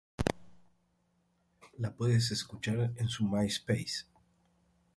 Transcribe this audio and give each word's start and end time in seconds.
La 1.77 1.93
puedes 1.95 2.31
escuchar 2.31 2.91
en 2.95 3.07
su 3.07 3.23
myspace. 3.23 4.07